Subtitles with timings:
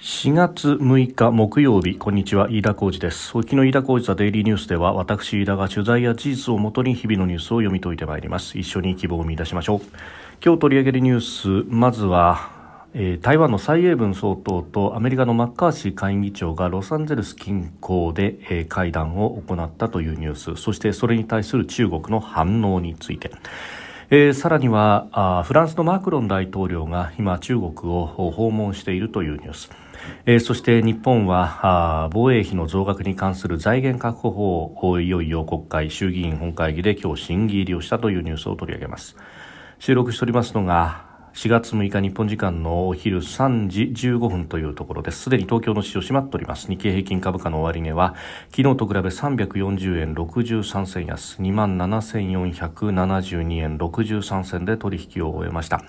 [0.00, 3.36] 4月6日木曜日こんにちは飯田浩二です。
[3.36, 8.56] 沖の飯田浩二ザデイリーニュースでは私飯田が取材や事実をもとに日々のニュースを読み解いてまいります。
[8.56, 9.80] 一緒に希望を見出しましょう。
[10.40, 12.56] 今日取り上げるニュースまずは
[12.94, 20.54] えー、台湾の蔡英文総統とアメリカのマッカーシー下院議長がロサンゼルス近郊で、えー、会談を行ったというニュース。
[20.54, 23.32] そしてそれに対する中国の反応について。
[24.10, 29.70] えー、さらにはあフランスのマクロン大統領が今中国を訪問しているというニュース。
[30.24, 39.14] えー、そして日本はあ防衛費の増額に関する財源確保法をいよいよ国会衆議院本会議で今日審議入りをしたというニュースを取り上げます。
[39.78, 45.22] 収録しておりますのが4月6日日本時間のお昼3時15分というところです。
[45.22, 46.68] すでに東京の市場閉まっております。
[46.68, 48.14] 日経平均株価の終値は
[48.50, 55.82] 昨日と比べ340円63銭安27,472円63銭で取引を終えました。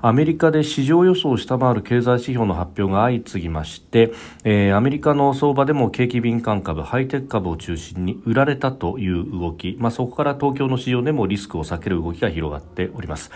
[0.00, 4.12] アメリカで市場予想を下回る経済指標の発表が相次ぎまして、
[4.44, 13.32] えー、アメリカの相場でも景気敏感株、ハイテク株を中心に売られたという動き、まあ、そこから東京の市場でもリスクを避ける動きが広がっております。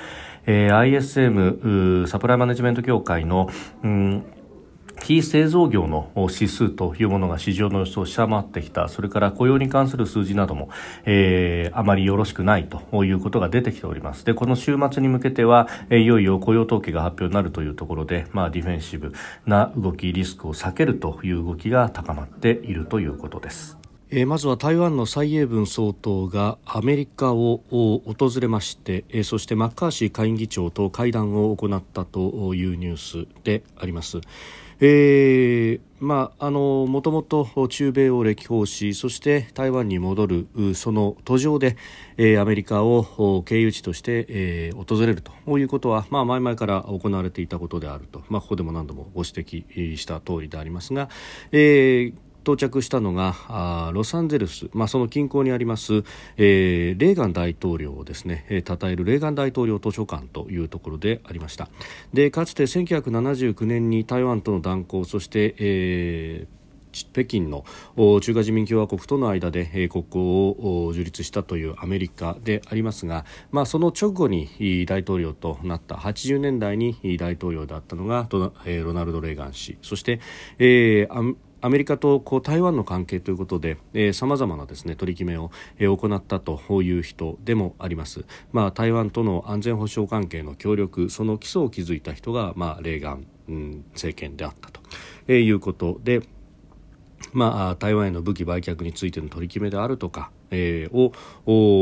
[0.46, 3.48] えー、ISM サプライマネジメント協会の、
[3.82, 4.24] うん
[5.02, 10.70] 非製造業の指数というものが市場の予想を下回ってきたそれから雇用に関する数字なども、
[11.04, 19.12] えー、あまりよろしくないということが出てきておりますでこの週末に向けては、いよいよ雇用統計が発表になるというところで、まあ、ディフェンシブ
[19.46, 23.81] な動きリスクを避けるという動きが高まっているということです。
[24.14, 34.20] え、まずは台湾の蔡英文総統がアメリカを訪れまして、え、そしてマッカーシー下院議長と会談を行ったというニュースであります。
[34.80, 41.76] えーまあ、あのもともと中米を歴訪しそして台湾に戻るその途上で、
[42.16, 51.08] えー、アメリカを経由地として、えー、訪れるということは、まあ、前々から行われていたことであると、まあ、ここでも何度もご指摘した通りでありますが、
[51.52, 56.04] えー到着したのがロサンゼルス、まあ、その近郊にあります、
[56.36, 61.68] えー、レーガン大統領をですね、えー、称えるレーガン大統領図書館というところでありました。
[62.12, 67.64] でかつて1979年に台湾との断交そして、えー北京の
[68.20, 78.52] 中華人民共和国との間で国交を樹立したというアメリカでありますが、まあ、その直後に大統領となった80年代に大統領であったのがロ
[78.92, 79.78] ナルド・レーガン氏。
[79.82, 80.20] そして、
[80.58, 94.80] えーアメリカとこう台湾の関係ということでさまざまなです、ね、取り決めを、えー、行ったという人でもあります、まあ、台湾との安全保障関係の協力その基礎を築いた人が、まあ、レーガン、うん、政権であったと、
[95.28, 96.22] えー、いうことで、
[97.32, 101.12] まあ、台湾への武器売却についての取り決めであるとかえー、を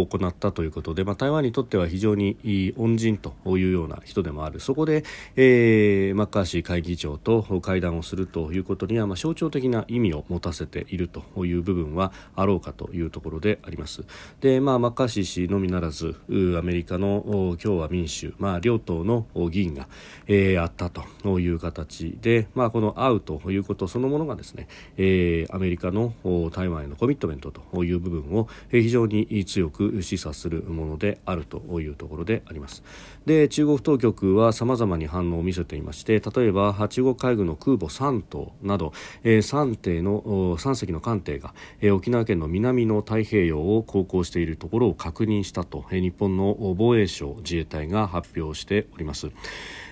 [0.07, 4.61] 行ったということで、まあ、台湾にとっては非常に恩人というような人でもある。
[4.61, 5.05] そこで、
[5.37, 14.05] えー、マッカーシー会議長と会談をするということには、まあ、象徴的な意味を持たせているという部分はあろうかというところであります。
[14.41, 16.17] で、まあ、マッカーシー氏のみならず
[16.59, 19.89] アメリカの共和民主、まあ、両党の議員が、
[20.27, 26.15] えー、あったという形で、まあ、この会うということそのものがですね、えー、アメリカの
[26.53, 32.83] 台湾へのコミットメントという部分を非常に強く示唆するものであるというところであります
[33.27, 38.93] で中国当局はさまざまに反応を見せていまして例えば中国海軍の空母3島など、
[39.25, 40.23] え3艇の
[40.57, 41.55] 3隻の艦艇が、
[41.93, 49.31] 沖縄県の南の太平洋を航行しているところを確認したと、日本の防衛省自衛隊が発表しております。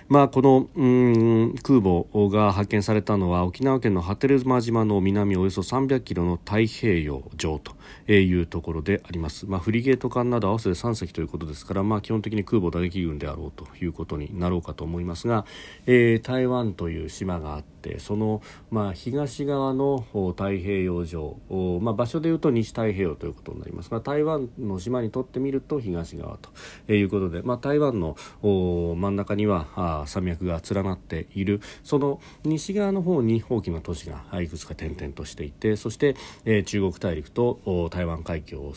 [0.08, 7.76] まあ、このうん空母が発見されたのは沖縄県の波照間島の南およそ300キロの太平洋上と
[8.10, 15.44] いうところであります、まあ、フリゲート艦など合わせて3隻ということですから、まあ、基本的に空母打撃軍であろうということになろうかと思いますが、
[15.86, 21.36] えー、台湾という島があっててその、まあ、東側の太平洋上、
[21.80, 23.90] まあ、場所でいうと西太平洋ということになります。
[23.90, 31.60] が台湾の島にとってみると東側ということで、まあ、台湾の真ん中には山脈が連なっている。
[31.82, 38.74] その西側の方に大きな都市がいくつか点々としていてそして、え、中国大陸と台湾海峡を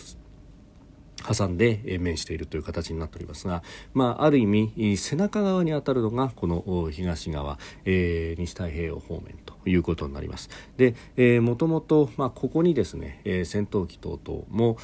[1.22, 3.64] 挟んで面しているという形になっておりますが、
[3.94, 10.50] まあ、ある意味背中側に当たるのがこの東側、えー、西太平洋方面ということになります。
[10.78, 14.78] で、えー、もともと、まあ、ここにですね、えー、戦闘機等々も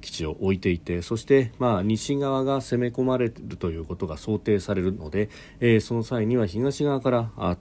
[0.00, 5.28] 基地を置いていてそして、まあ、西側が攻め込まれるということが想定されるので、
[5.60, 7.58] えー、その際には東側から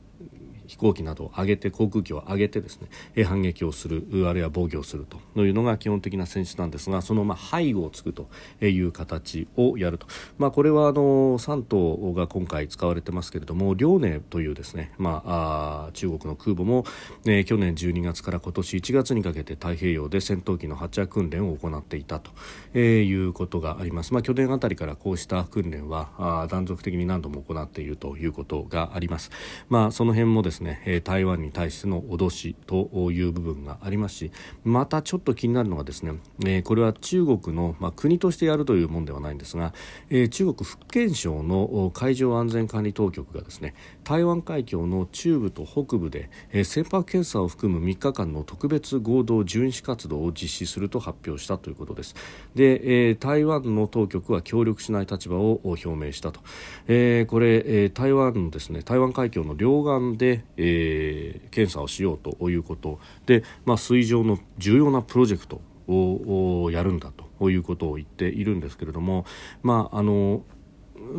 [0.68, 5.24] 飛行機などを上げて航空機を上げてですね、え反撃をするあるいは防御をすると。
[5.42, 8.30] いうのが基本的な戦術なんですがそのまあ背後をつくと
[8.62, 10.08] いう形をやると、
[10.38, 16.86] まあ、これはあの3島が今回使われてますけれども遼寧というですね、まあ、あ中国の空母も、
[17.26, 22.32] えー、去年12月から今年1月にかけて太平洋で戦闘機の発着訓練を行っていたと、
[22.74, 29.32] えー、いうことがあります、まあ、去年あたりからこうした訓練はあ断続的に何度も行っているということがあります、
[29.70, 30.53] まあ、その辺もですね、
[30.86, 34.32] えー、台湾に対しての脅しという部分がありますし
[34.64, 39.74] またちょっと気になるのがですね、これは中国の、まあ、国としてやるというものではないんですが、
[40.10, 43.74] 中国福建省の海上安全管理当局がですね
[44.04, 46.30] 台湾海峡の中部と北部で、
[46.64, 52.16] 船舶検査を含む3日間の特別合同巡視活動を実施すると発表したということです。
[52.56, 56.42] で、台湾の当局は協力しない立場を表明したと、
[56.88, 69.26] えー、これ、えー、台湾ですね台湾海峡の両岸で、えー、検査をしようということで、まあ、水上の重要なプロジェクトをやるんだということを言っているんですけれども、
[69.62, 70.44] まあ、あの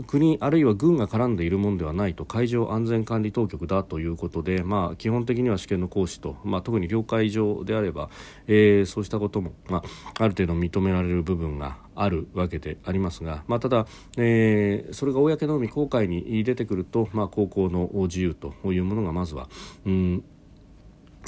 [0.07, 8.11] 国あるいは軍が絡んでいるものではないと海上安全管理当局だということで、まあ、基本的には試験の行使と、まあ、特に領海上であれば、
[8.47, 9.83] えー、そうしたことも、まあ、
[10.23, 13.87] ある程度認められる部分があるわけでありますが、まあ、ただ、
[14.17, 19.49] えー、それが公の海公海に出てくると、まあ、航行の自由というものがまずは、
[19.87, 20.25] うん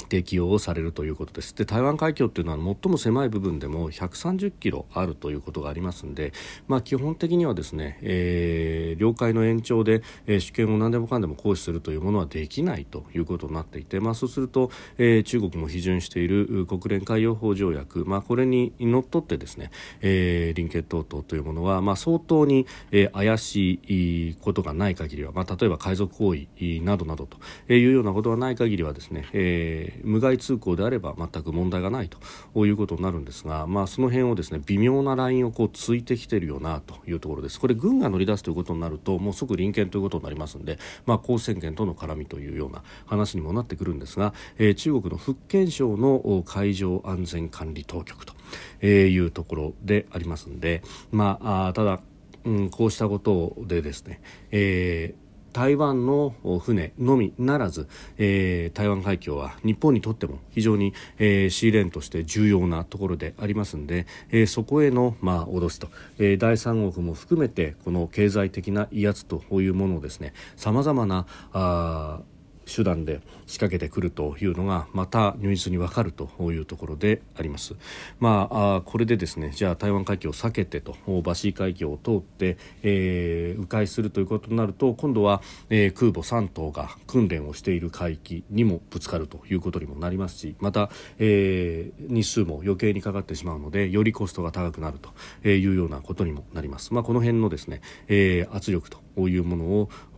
[0.09, 1.55] 適用をされるということです。
[1.55, 6.33] で台湾海峡というのは最も狭い部分でも130キロあるということがありますので、
[6.67, 19.71] まあ、基本的にはですね、えー、領海の延長で、えー、主権を何でもかんでも行使するというものはできないということになっていて、まあ、そうすると、えー、中国も批准している国連海洋法条約、まあ、これにのっとってですね、
[20.01, 26.47] えー、臨決等々というものは、まあ、相当に、えー、怪しいことがない限りは、まあ、例えば海賊行為
[26.81, 37.59] などなどというようなことがない限りはですね、えー無害通行であれば全く問題がないということになるんですが、まあ、その辺をですね微妙なラインをこうついてきているよなというところです。
[37.59, 48.33] これ軍が乗り出すということになるともう即臨権ということになりますので、まあ、公選権との絡みというような話にもなってくるんですが、えー、中国の福建省の海上安全管理当局と
[48.81, 50.81] えいうところでありますので、
[51.11, 51.99] まあ、あただ、
[52.45, 55.26] うん、こうしたことでですね、えー
[55.57, 57.87] 台湾の船のみならず、
[58.19, 65.87] えー、台湾海峡は日本にとっても非常に、えー、シーレーンとして重要なところでありますので、えー、そこへの、まあ、脅しと、
[66.19, 72.19] えー、第三国も含めてこの経済的な威圧というものをですねさまざまなあ
[72.67, 77.75] 手段で仕掛けてくるというのがまた如実に分かるというところであります。
[78.19, 96.93] まあ、あこれでですねじゃあ台湾海峡を避けてとバシー海峡を通って、えー、迂回するということになると今度は、えー、空母3頭が訓練をしている海域にもぶつかるということにもなりますしまた、えー、日数も余計にかかってしまうのでよりコストが高くなるというようなことにもなります。
[96.93, 99.65] まあ、この辺のですね、えー、圧力というもの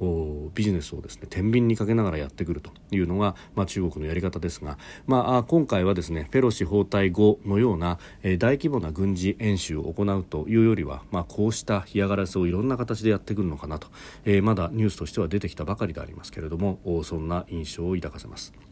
[0.01, 13.87] をビジネスをですね天秤にかけながらやってくるというのが、まあ、中国のやり方ですが、まあ、今回はですねペロシ訪台後のような、えー、大規模な軍事演習を行うというよりは、まあ、こうした嫌がらせをいろんな形でやってくるのかなと、
[14.25, 18.68] えー、まだニュースとしては出てきたばかりでありますけれどもそんな印象を抱かせます。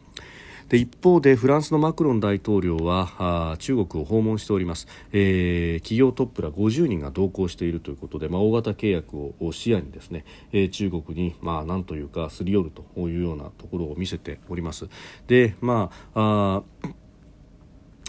[0.68, 14.88] で一方でフランスのマクロン大統領は中国を訪問しております、えー、企業トップら50人が同行しているということで、まあ、大型契約を視野にですね、えー、中国に、まあ、なんというかすり寄るというようなところを見せております。
[15.26, 16.88] でまああ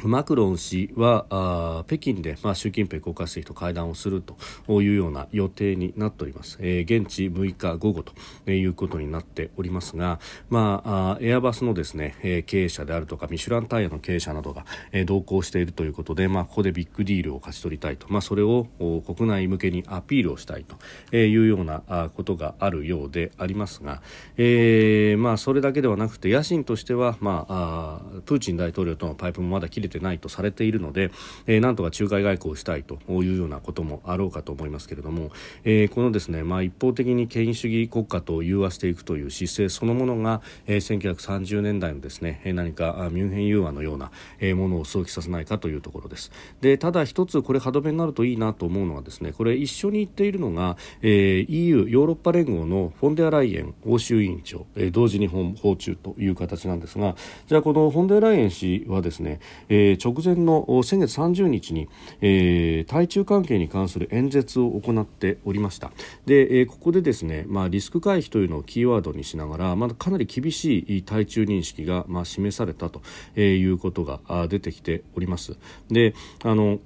[0.03, 8.13] マクロン氏は北京で、まあ、習近平国家主席と会談をするというような予定になっております、えー、現地6日午後と
[8.51, 20.65] いうことになっておりますが、まあ、エアバスのですね、えー、経営者であるとかミシュランタイヤの経営者などが、えー、同行しているということで、まあ、ここでビッグディールを勝ち取りたいと、まあ、それを国内向けにアピールをしたい
[21.09, 24.01] というようなことがあるようでありますが、
[24.37, 31.11] えーまあ、それだけではなくて野心としては、まあ、あプーチン大統領とのパイプもまだ切れてないとされているので、
[31.47, 35.31] えー、なんとか仲介外交をしたいというようなこともあろうかと思いますけれども、
[35.63, 46.31] えー、このですね、まあ、一方的に権威主義国家と融和していくという姿勢そのものが、えー、1930年代のですね何かミュンヘン融和のような、えー、ものを想起させないかというところです。
[46.61, 57.15] でただ一つこれ歯止めになるといいなと思うのはですねこれ一緒に言っているのが、えー、EU ヨーロッパ連合のフォンデアライエン欧州委員長、えー、同時に訪中という形なんですが
[57.47, 61.87] じゃあこのフォンデアライエン氏はですね、ええー、直前の先月30日に、
[62.21, 65.91] えー、対中関係に関する演説を行っておりました。
[66.25, 73.01] で、えー、ここでですね、まあ、リスク回避というのをキーワードにしながら、まだかなり厳しい対中認識が、まあ、示されたと
[73.35, 75.57] えいうことが出てきております。
[75.89, 76.79] であの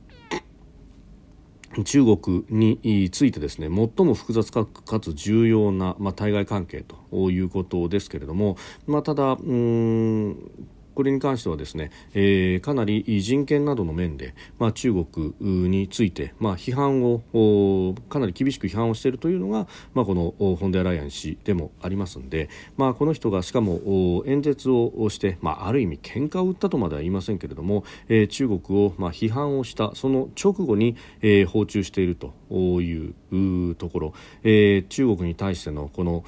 [1.86, 4.68] 中国についてですね最も複雑か
[5.00, 10.52] つ重要な、まあ、対外関係ということですけれども、まあ、ただうん
[10.94, 32.34] これに関してはですね、えー、かなり人権などの面で、まあ、中国について、まあ、批判をかなり厳しく批判をしているというのが、まあ、このフォンデアライアン氏でもありますので、まあ、この人がしかも演説をして、まあ、ある意味喧嘩を打ったとまでは言いませんけれども、えー、中国を、まあ、批判をしたその直後に、えー、訪中していると
[32.82, 33.12] い
[33.72, 36.24] うところ、えー、中国に対してのこの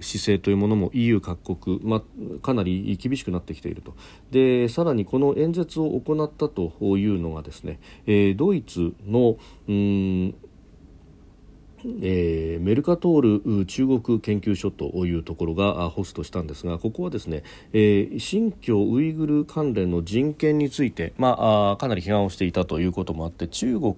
[0.00, 2.02] 姿勢というものも EU 各国、まあ、
[2.40, 3.94] かなり厳しくなってきていると。
[4.30, 9.36] でさらにこの演説を行ったというのがですね、えー、ドイツの
[9.68, 10.34] うん
[12.02, 21.36] えー、メルカトール中国研究所というところがホストしたんですがここはですね、えー、新疆ウイグル関連の人権について、ま
[21.72, 23.94] あ、かなり批判をしていたということもあって中国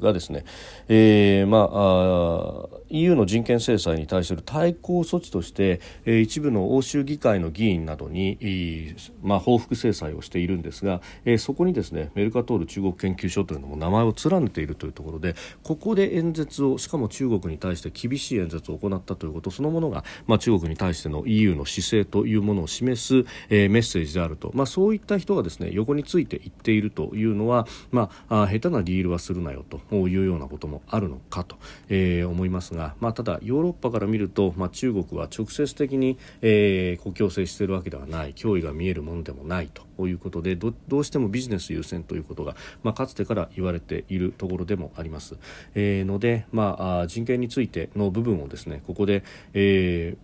[0.00, 0.44] がですね、
[0.88, 31.56] えーまあ、あ EU の人権制裁に対する対抗措置として、えー、一部の欧州議会の議員などに、まあ、報復制裁をしているんですが、えー、そこにですねメルカトール中国研究所というのも名前を連ねているというところでここで演説をしかも中国に対して厳しい演説を行ったということそのものが、まあ、中国に対しての EU の姿勢というものを示す、えー、メッセージであると、まあ、そういった人がですね横について言っているというのは、まあ、あ下手なディールはするなよというようなこともあるのかと、
[31.88, 45.36] えー、思いますが、まあ、ただヨーロッパから見ると、まあ、中国は直接的に、えー、国境を接しているわけではない脅威が見えるものでもないということでどうしてもビジネス優先ということが、まあ、かつてから言われているところでもあります。
[45.74, 50.16] えー、ので、まあ、人権についての部分をですねここで、え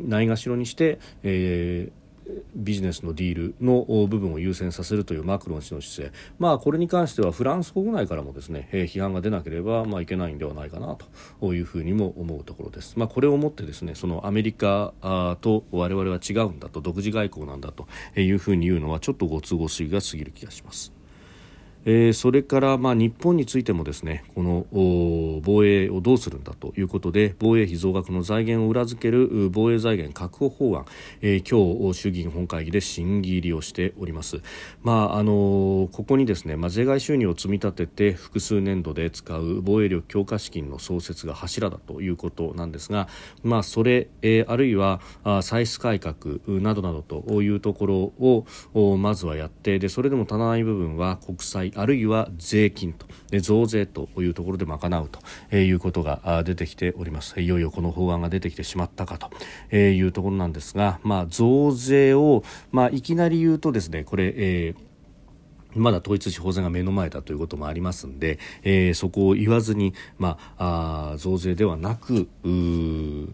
[0.00, 2.02] ー、ないがしろにして、えー
[2.54, 10.96] ビジネスのディールの部分を優先させるというマクロン氏の姿勢、まあ、これに関してはフランス国内からもですね、批判が出なければ、まあ、いけないんではないかな
[11.40, 12.98] というふうにも思うところです。
[12.98, 14.94] まあ、これをもってですねそのアメリカ
[15.40, 17.86] と我々は違うんだと独自外交なんだと
[18.16, 20.92] いうふうに言うのはちょっとご都合主義が過ぎる気がします。
[21.84, 24.66] えー、それからまあ日本についてもですねこの
[25.42, 30.86] 防衛をどうするんだということで防衛費増額の財源を裏付ける防衛財源確保法案、
[31.20, 34.40] えー、今日衆議院本会議で審議入りをしております。
[34.82, 43.08] まああのここにですね、まあ、税外収入を積み立てて複数年度で使う防衛力強化資金の創設が柱だということなんですが、
[43.42, 46.16] まあ、それ、えー、あるいはあ歳出改革
[46.60, 48.12] などなどというところ
[48.74, 53.06] をまずはやってでそれでも足らない部分は国債あるいは税金と。
[53.40, 55.08] 増税というところで賄う
[55.50, 57.40] ということが出てきております。
[57.40, 59.18] いよいよこの法案が出てきてしまったか
[59.70, 64.91] というところなんですが、まあ、増税を、まあ、いきなり言うとですねこれ、えー
[65.74, 72.28] まだ統一地方選が目の前だということもありますので、えー、そこを言わずに、まあ、あ増税ではなく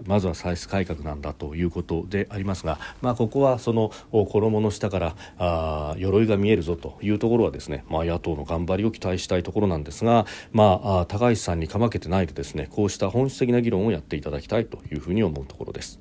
[0.06, 16.00] まずは歳出改革なんだということでありますが、まあ、ここはその衣の下からあ鎧が見えるぞというところはですね、まあ、野党の頑張りを期待したいところなんですが、まあ、あ高市さんにかまけてないでですねこうした本質的な議論をやっていただきたいというふうに思うところです。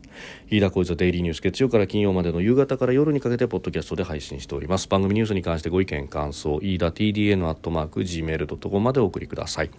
[0.49, 4.87] 飯田浩司デイリーニュース月曜から金曜までの夕方から夜にかけてポッドキャストで配信しております。
[4.87, 9.71] 番組ニュースに関してご意見感想飯田 TDN アットマーク Gmail.com までお送りください。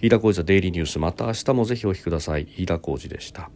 [0.00, 2.48] 飯田浩司デイリーニュースまた明日もぜひお聞きください。
[2.56, 3.50] 飯田浩司でした。